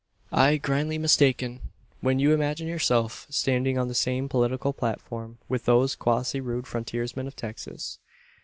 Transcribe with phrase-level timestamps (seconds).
[0.31, 1.61] Ay, grandly mistaken,
[1.99, 7.27] when you imagine yourself standing on the same political platform with those quasi rude frontiersmen
[7.27, 7.99] of Texas.